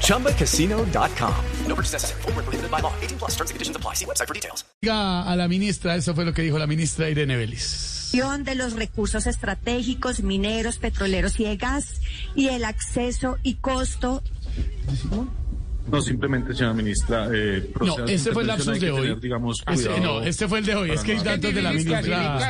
ChumbaCasino.com. 0.00 1.34
No 1.68 1.74
purchase 1.74 1.92
necessary. 1.92 2.22
Full 2.22 2.32
prohibited 2.32 2.70
by 2.70 2.80
law. 2.80 2.92
18 3.02 3.18
plus 3.18 3.32
terms 3.32 3.50
and 3.50 3.56
conditions 3.56 3.76
apply. 3.76 3.94
See 3.94 4.06
website 4.06 4.28
for 4.28 4.34
details. 4.34 4.64
Diga 4.80 5.22
a 5.22 5.36
la 5.36 5.48
ministra, 5.48 5.96
eso 5.96 6.14
fue 6.14 6.24
lo 6.24 6.32
que 6.32 6.42
dijo 6.42 6.58
la 6.58 6.66
ministra 6.66 7.10
Irene 7.10 7.36
Vélez. 7.36 7.94
de 8.44 8.54
los 8.54 8.74
recursos 8.74 9.26
estratégicos, 9.26 10.22
mineros, 10.22 10.78
petroleros 10.78 11.40
y 11.40 11.44
de 11.44 11.56
gas, 11.56 12.00
y 12.36 12.48
el 12.48 12.64
acceso 12.64 13.38
y 13.42 13.54
costo 13.54 14.22
No, 15.86 16.00
simplemente, 16.00 16.54
señora 16.54 16.72
ministra, 16.72 17.28
eh, 17.32 17.70
No, 17.80 18.06
este 18.06 18.32
fue 18.32 18.42
el 18.42 18.48
lapsus 18.48 18.80
de 18.80 18.90
hoy. 18.90 19.02
tener, 19.02 19.20
digamos, 19.20 19.60
cuidado 19.62 20.00
no, 20.00 20.22
este 20.22 20.48
fue 20.48 20.60
el 20.60 20.64
de 20.66 20.74
hoy. 20.74 20.90
Es 20.90 21.02
que 21.02 21.12
hay 21.12 21.18
datos 21.22 21.54
de 21.54 21.62
la 21.62 21.72
ministra. 21.72 22.40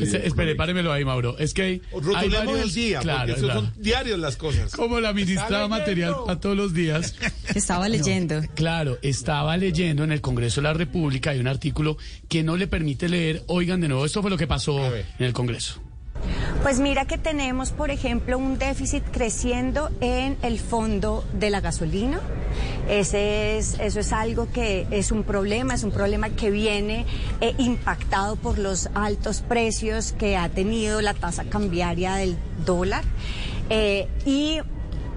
Este- 0.00 0.26
espere, 0.26 0.54
páremelo 0.54 0.92
ahí, 0.92 1.04
Mauro. 1.04 1.38
Es 1.38 1.54
que 1.54 1.62
hay, 1.62 1.82
Rotulemos 1.92 2.46
varios- 2.46 2.60
el 2.68 2.74
día, 2.74 3.00
Claro, 3.00 3.18
porque 3.20 3.32
eso 3.32 3.44
claro. 3.46 3.60
son 3.62 3.72
diarios 3.82 4.18
las 4.18 4.36
cosas. 4.36 4.72
Como 4.74 5.00
la 5.00 5.12
ministra 5.12 5.66
material 5.68 6.14
para 6.26 6.38
todos 6.38 6.56
los 6.56 6.74
días. 6.74 7.14
Estaba 7.54 7.88
leyendo. 7.88 8.40
Claro, 8.54 8.98
estaba 9.02 9.56
leyendo 9.56 10.04
en 10.04 10.12
el 10.12 10.20
Congreso 10.20 10.60
de 10.60 10.64
la 10.68 10.74
República, 10.74 11.30
hay 11.30 11.40
un 11.40 11.48
artículo 11.48 11.96
que 12.28 12.42
no 12.42 12.56
le 12.56 12.66
permite 12.66 13.08
leer. 13.08 13.42
Oigan 13.46 13.80
de 13.80 13.88
nuevo, 13.88 14.04
esto 14.04 14.20
fue 14.20 14.30
lo 14.30 14.36
que 14.36 14.46
pasó 14.46 14.78
en 14.94 15.04
el 15.26 15.32
Congreso. 15.32 15.80
Pues 16.62 16.78
mira 16.78 17.06
que 17.06 17.18
tenemos, 17.18 17.70
por 17.70 17.90
ejemplo, 17.90 18.38
un 18.38 18.56
déficit 18.58 19.02
creciendo 19.10 19.90
en 20.00 20.36
el 20.42 20.60
fondo 20.60 21.24
de 21.32 21.50
la 21.50 21.60
gasolina. 21.60 22.20
Ese 22.88 23.58
es, 23.58 23.78
eso 23.78 24.00
es 24.00 24.12
algo 24.12 24.48
que 24.52 24.86
es 24.90 25.12
un 25.12 25.22
problema, 25.22 25.74
es 25.74 25.84
un 25.84 25.92
problema 25.92 26.30
que 26.30 26.50
viene 26.50 27.06
eh, 27.40 27.54
impactado 27.58 28.36
por 28.36 28.58
los 28.58 28.88
altos 28.94 29.40
precios 29.40 30.12
que 30.12 30.36
ha 30.36 30.48
tenido 30.48 31.00
la 31.00 31.14
tasa 31.14 31.44
cambiaria 31.44 32.14
del 32.14 32.36
dólar. 32.64 33.04
Eh, 33.70 34.08
y 34.26 34.58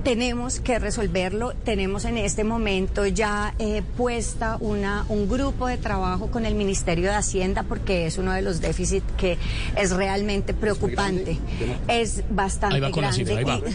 tenemos 0.06 0.59
que 0.59 0.78
resolverlo. 0.78 1.53
Tenemos 1.66 2.06
en 2.06 2.17
este 2.17 2.44
momento 2.44 3.08
ya 3.08 3.56
eh, 3.58 3.81
puesta 3.97 4.58
una, 4.59 5.03
un 5.09 5.28
grupo 5.28 5.67
de 5.67 5.78
trabajo 5.78 6.28
con 6.28 6.45
el 6.45 6.53
Ministerio 6.53 7.09
de 7.09 7.16
Hacienda 7.16 7.63
porque 7.63 8.06
es 8.06 8.19
uno 8.19 8.31
de 8.31 8.44
los 8.44 8.61
déficits 8.61 9.06
que 9.17 9.38
es 9.75 9.91
realmente 9.91 10.53
preocupante. 10.53 11.39
Es 11.88 12.23
bastante 12.30 12.75
Ahí 12.75 12.81
va 12.81 12.91
con 12.91 13.03
la 13.03 13.11
grande. 13.11 13.73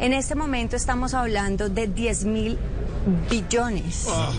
En 0.00 0.12
este 0.12 0.34
momento 0.34 0.76
estamos 0.76 1.14
hablando 1.14 1.68
de 1.68 1.86
10 1.86 2.24
mil 2.24 2.58
billones. 3.30 4.06
Ah. 4.10 4.30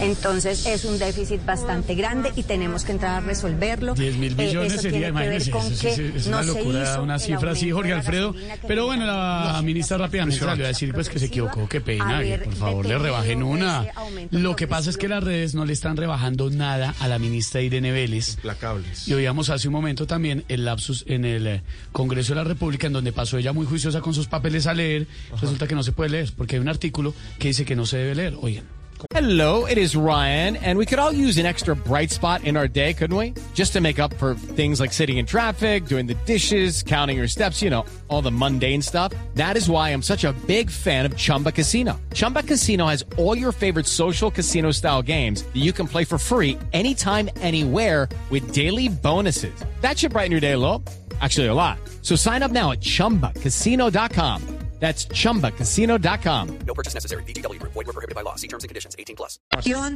Entonces 0.00 0.66
es 0.66 0.84
un 0.84 0.98
déficit 0.98 1.44
bastante 1.44 1.94
grande 1.94 2.32
y 2.34 2.42
tenemos 2.42 2.84
que 2.84 2.92
entrar 2.92 3.22
a 3.22 3.26
resolverlo. 3.26 3.94
10 3.94 4.16
mil 4.16 4.32
Eh, 4.32 4.46
billones 4.46 4.80
sería, 4.80 5.12
tiene 5.12 5.22
que 5.22 5.28
ver 5.28 5.42
imagínese, 5.42 5.50
con 5.52 5.60
eso 5.66 5.74
sí, 5.76 5.86
que 5.96 6.16
es 6.18 6.26
no 6.26 6.38
una 6.38 6.42
se 6.52 6.58
locura, 6.58 6.82
hizo 6.82 7.02
una 7.02 7.18
cifra 7.18 7.50
así, 7.52 7.70
Jorge 7.70 7.92
Alfredo. 7.92 8.32
que 8.32 8.58
Pero 8.66 8.86
bueno, 8.86 9.06
la 9.06 9.60
ministra 9.64 9.98
rápidamente 9.98 10.38
salió 10.40 10.64
a 10.64 10.68
decir 10.68 10.92
pues 10.92 11.08
que 11.08 11.18
se 11.20 11.26
equivocó, 11.26 11.68
qué 11.68 11.80
pena, 11.80 12.20
que 12.22 12.38
por 12.38 12.54
favor 12.54 12.86
le 12.86 12.98
rebajen 12.98 13.42
una. 13.42 13.86
Lo 14.30 14.56
que 14.56 14.66
pasa 14.66 14.90
es 14.90 14.96
que 14.96 15.06
las 15.08 15.22
redes 15.22 15.54
no 15.54 15.64
le 15.64 15.72
están 15.72 15.96
rebajando 15.96 16.50
nada 16.50 16.94
a 16.98 17.06
la 17.08 17.18
ministra 17.20 17.60
Irene 17.60 17.92
Vélez. 17.92 18.34
Implacables. 18.34 19.06
Y 19.06 19.14
oíamos 19.14 19.48
hace 19.50 19.68
un 19.68 19.74
momento 19.74 20.06
también 20.06 20.44
el 20.48 20.64
lapsus 20.64 21.04
en 21.06 21.24
el 21.24 21.46
eh, 21.46 21.62
Congreso 21.92 22.34
de 22.34 22.40
la 22.42 22.44
República, 22.44 22.88
en 22.88 22.92
donde 22.94 23.12
pasó 23.12 23.38
ella 23.38 23.52
muy 23.52 23.64
juiciosa 23.66 24.00
con 24.00 24.12
sus 24.12 24.26
papeles 24.26 24.66
a 24.66 24.74
leer. 24.76 25.06
Resulta 25.40 25.66
que 25.66 25.74
no 25.74 25.82
se 25.82 25.92
puede 25.92 26.10
leer, 26.10 26.32
porque 26.36 26.56
hay 26.56 26.60
un 26.60 26.68
artículo 26.68 27.14
que 27.38 27.48
dice 27.48 27.64
que 27.64 27.76
no 27.76 27.86
se 27.86 27.98
debe 27.98 28.14
leer. 28.14 28.34
Oigan. 28.40 28.76
Hello, 29.10 29.66
it 29.66 29.76
is 29.76 29.94
Ryan, 29.94 30.56
and 30.56 30.78
we 30.78 30.86
could 30.86 30.98
all 30.98 31.12
use 31.12 31.36
an 31.36 31.46
extra 31.46 31.76
bright 31.76 32.10
spot 32.10 32.44
in 32.44 32.56
our 32.56 32.66
day, 32.66 32.94
couldn't 32.94 33.16
we? 33.16 33.34
Just 33.54 33.72
to 33.74 33.80
make 33.80 33.98
up 33.98 34.12
for 34.14 34.34
things 34.34 34.80
like 34.80 34.92
sitting 34.92 35.18
in 35.18 35.26
traffic, 35.26 35.86
doing 35.86 36.06
the 36.06 36.14
dishes, 36.24 36.82
counting 36.82 37.16
your 37.16 37.28
steps, 37.28 37.62
you 37.62 37.68
know, 37.70 37.84
all 38.08 38.22
the 38.22 38.30
mundane 38.30 38.82
stuff. 38.82 39.12
That 39.34 39.56
is 39.56 39.68
why 39.68 39.90
I'm 39.90 40.02
such 40.02 40.24
a 40.24 40.32
big 40.46 40.70
fan 40.70 41.06
of 41.06 41.16
Chumba 41.16 41.52
Casino. 41.52 42.00
Chumba 42.14 42.42
Casino 42.42 42.86
has 42.86 43.04
all 43.16 43.36
your 43.36 43.52
favorite 43.52 43.86
social 43.86 44.30
casino 44.30 44.70
style 44.70 45.02
games 45.02 45.42
that 45.42 45.56
you 45.62 45.72
can 45.72 45.86
play 45.86 46.04
for 46.04 46.18
free 46.18 46.58
anytime, 46.72 47.28
anywhere 47.36 48.08
with 48.30 48.52
daily 48.52 48.88
bonuses. 48.88 49.54
That 49.82 49.98
should 49.98 50.12
brighten 50.12 50.32
your 50.32 50.40
day 50.40 50.52
a 50.52 50.58
little. 50.58 50.82
Actually, 51.20 51.46
a 51.46 51.54
lot. 51.54 51.78
So 52.02 52.16
sign 52.16 52.42
up 52.42 52.50
now 52.50 52.72
at 52.72 52.80
chumbacasino.com. 52.80 54.55
That's 54.78 55.08
chumbacasino.com. 55.08 56.58
No 56.66 56.74
purchase 56.74 56.94
necessary. 56.94 57.24
VGW 57.24 57.58
Group. 57.58 57.72
Void 57.72 57.86
were 57.86 57.92
prohibited 57.92 58.14
by 58.14 58.22
law. 58.22 58.36
See 58.36 58.48
terms 58.48 58.62
and 58.62 58.68
conditions. 58.68 58.94
18 58.96 59.16
plus. 59.16 59.40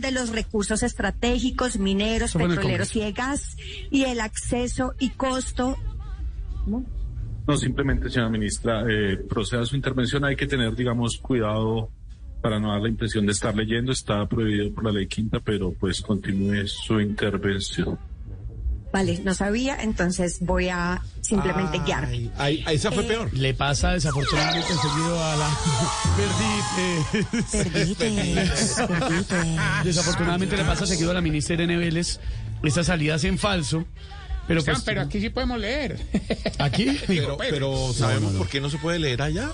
de 0.00 0.10
los 0.10 0.30
recursos 0.30 0.82
estratégicos, 0.82 1.78
mineros, 1.78 2.32
petroleros 2.32 2.96
y 2.96 3.00
de 3.00 3.12
gas, 3.12 3.56
y 3.90 4.04
el 4.04 4.20
acceso 4.20 4.94
y 4.98 5.10
costo 5.10 5.76
No, 6.66 7.56
simplemente, 7.56 8.08
señora 8.10 8.30
ministra, 8.30 8.84
eh, 8.88 9.16
proceda 9.28 9.62
a 9.62 9.66
su 9.66 9.76
intervención, 9.76 10.24
hay 10.24 10.36
que 10.36 10.46
tener, 10.46 10.74
digamos, 10.74 11.18
cuidado 11.18 11.90
para 12.40 12.58
no 12.58 12.70
dar 12.70 12.80
la 12.80 12.88
impresión 12.88 13.26
de 13.26 13.32
estar 13.32 13.54
leyendo, 13.54 13.92
está 13.92 14.26
prohibido 14.26 14.72
por 14.72 14.84
la 14.84 14.92
ley 14.92 15.06
quinta, 15.06 15.40
pero 15.40 15.72
pues 15.72 16.00
continúe 16.00 16.66
su 16.66 17.00
intervención. 17.00 17.98
Vale, 18.92 19.20
no 19.24 19.34
sabía, 19.34 19.80
entonces 19.80 20.38
voy 20.40 20.68
a 20.68 21.00
simplemente 21.20 21.78
guiarme. 21.84 22.30
Ahí, 22.36 22.62
ahí 22.66 22.76
esa 22.76 22.90
fue 22.90 23.04
peor. 23.04 23.32
Le 23.32 23.54
pasa 23.54 23.92
desafortunadamente 23.92 24.68
seguido 24.68 25.24
a 25.24 25.36
la... 25.36 25.48
Perdite. 27.12 27.94
Perdites, 27.96 28.74
perdites. 28.88 29.84
Desafortunadamente 29.84 30.56
le 30.56 30.64
pasa 30.64 30.86
seguido 30.86 31.12
a 31.12 31.14
la 31.14 31.20
ministra 31.20 31.54
Irene 31.54 31.76
Vélez 31.76 32.18
estas 32.62 32.86
salidas 32.86 33.22
en 33.24 33.38
falso. 33.38 33.84
Pero, 34.50 34.64
pues, 34.64 34.80
pero 34.84 35.00
aquí 35.02 35.20
sí 35.20 35.30
podemos 35.30 35.58
leer. 35.60 35.96
aquí 36.58 36.98
Pero, 37.06 37.36
pero 37.38 37.92
sabemos 37.92 38.32
por 38.34 38.48
qué 38.48 38.60
no 38.60 38.68
se 38.68 38.78
puede 38.78 38.98
leer 38.98 39.22
allá. 39.22 39.50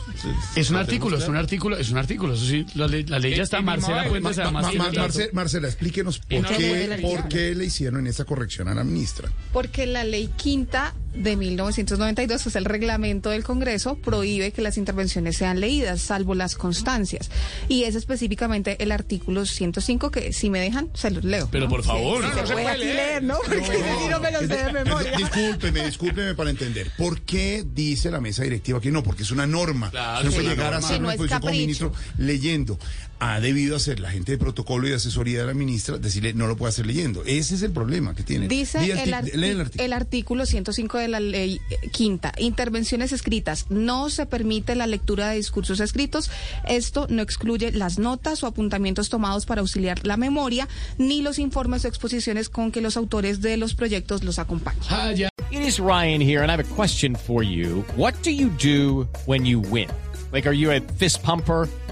es 0.56 0.70
un 0.70 0.76
artículo, 0.76 1.18
es 1.18 1.28
un 1.28 1.36
artículo, 1.36 1.76
es 1.76 1.90
un 1.90 1.98
artículo. 1.98 2.32
Eso 2.34 2.46
sí, 2.46 2.64
la 2.74 2.86
ley, 2.88 3.04
la 3.04 3.18
ley 3.18 3.36
ya 3.36 3.42
está. 3.42 3.58
El- 3.58 3.60
el 3.62 3.66
Marcela 3.66 4.04
Fuentes 4.04 4.38
además 4.38 4.74
Ma- 4.74 4.90
Ma- 4.90 5.08
Marcela, 5.32 5.68
explíquenos 5.68 6.18
por 6.18 6.46
qué, 6.46 6.98
por 7.02 7.28
qué 7.28 7.54
le 7.54 7.66
hicieron 7.66 8.06
esa 8.06 8.24
corrección 8.24 8.68
a 8.68 8.74
la 8.74 8.84
ministra. 8.84 9.30
Porque 9.52 9.86
la 9.86 10.04
ley 10.04 10.30
quinta 10.36 10.94
de 11.16 11.36
1992, 11.36 12.42
que 12.42 12.48
es 12.48 12.56
el 12.56 12.64
reglamento 12.64 13.30
del 13.30 13.42
Congreso, 13.44 13.96
prohíbe 13.96 14.52
que 14.52 14.62
las 14.62 14.76
intervenciones 14.78 15.36
sean 15.36 15.60
leídas, 15.60 16.00
salvo 16.00 16.34
las 16.34 16.56
constancias. 16.56 17.30
Y 17.68 17.84
es 17.84 17.94
específicamente 17.94 18.82
el 18.82 18.92
artículo 18.92 19.46
105, 19.46 20.10
que 20.10 20.32
si 20.32 20.50
me 20.50 20.60
dejan, 20.60 20.90
se 20.94 21.10
los 21.10 21.24
leo. 21.24 21.48
Pero 21.50 21.68
por 21.68 21.82
favor. 21.82 22.22
Sí, 22.22 22.28
No, 22.28 22.34
no 22.34 22.40
se 22.42 22.46
se 22.46 22.52
puede 22.52 22.64
puede 22.64 22.74
aquí 22.76 22.84
leer. 22.84 22.96
leer, 22.96 23.22
¿no? 23.22 23.36
Porque 23.44 23.62
si 23.64 24.08
no 24.08 24.20
me 24.20 24.30
los 24.32 24.48
de 24.48 24.72
memoria. 24.72 25.12
Discúlpeme, 25.16 25.86
discúlpeme 25.86 26.34
para 26.34 26.50
entender. 26.50 26.90
¿Por 26.96 27.20
qué 27.22 27.64
dice 27.74 28.10
la 28.10 28.20
mesa 28.20 28.42
directiva 28.42 28.80
que 28.80 28.90
no? 28.90 29.02
Porque 29.02 29.22
es 29.22 29.30
una 29.30 29.46
norma. 29.46 29.90
Claro, 29.90 30.24
no 30.24 30.28
es 30.30 30.34
puede 30.34 30.48
llegar 30.48 30.74
a 30.74 30.80
no 30.80 30.86
una 30.86 30.94
es 30.94 31.02
exposición 31.14 31.40
como 31.40 31.52
ministro 31.52 31.92
leyendo. 32.18 32.78
Ha 33.18 33.40
debido 33.40 33.76
hacer 33.76 33.98
la 33.98 34.10
gente 34.10 34.32
de 34.32 34.36
protocolo 34.38 34.86
y 34.86 34.90
de 34.90 34.96
asesoría 34.96 35.40
de 35.40 35.46
la 35.46 35.54
ministra 35.54 35.96
decirle 35.96 36.34
no 36.34 36.46
lo 36.46 36.56
puede 36.58 36.68
hacer 36.68 36.84
leyendo. 36.86 37.24
Ese 37.24 37.54
es 37.54 37.62
el 37.62 37.70
problema 37.72 38.14
que 38.14 38.22
tiene. 38.22 38.46
Dice 38.46 38.78
Di 38.78 38.90
el, 38.90 39.14
arti- 39.14 39.30
el 39.32 39.60
artículo. 39.60 39.84
el 39.84 39.92
artículo 39.94 40.44
105 40.46 40.98
de 40.98 41.05
la 41.08 41.20
ley 41.20 41.60
eh, 41.70 41.88
quinta. 41.90 42.32
Intervenciones 42.38 43.12
escritas. 43.12 43.66
No 43.70 44.10
se 44.10 44.26
permite 44.26 44.74
la 44.74 44.86
lectura 44.86 45.30
de 45.30 45.36
discursos 45.36 45.80
escritos. 45.80 46.30
Esto 46.66 47.06
no 47.08 47.22
excluye 47.22 47.72
las 47.72 47.98
notas 47.98 48.42
o 48.42 48.46
apuntamientos 48.46 49.08
tomados 49.08 49.46
para 49.46 49.60
auxiliar 49.60 50.06
la 50.06 50.16
memoria, 50.16 50.68
ni 50.98 51.22
los 51.22 51.38
informes 51.38 51.84
o 51.84 51.88
exposiciones 51.88 52.48
con 52.48 52.72
que 52.72 52.80
los 52.80 52.96
autores 52.96 53.40
de 53.40 53.56
los 53.56 53.74
proyectos 53.74 54.24
los 54.24 54.38
acompañan. 54.38 54.82
Ah. 54.90 55.12
It 55.50 55.62
is 55.62 55.78
Ryan 55.78 56.20
here, 56.20 56.42
and 56.42 56.50
I 56.50 56.56
have 56.56 56.60
a 56.60 56.74
question 56.74 57.14
for 57.14 57.42
you. 57.42 57.84
What 57.96 58.14
do 58.22 58.30
you 58.30 58.48
do 58.48 59.08
when 59.26 59.46
you 59.46 59.60
win? 59.60 59.88
Like, 60.32 60.46
are 60.46 60.52
you 60.52 60.72
a 60.72 60.80
fist 60.80 61.22
pumper? 61.22 61.68